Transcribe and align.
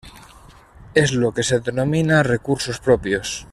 Es 0.95 1.13
lo 1.13 1.31
que 1.31 1.43
se 1.43 1.59
denomina 1.59 2.23
recursos 2.23 2.79
propios. 2.79 3.45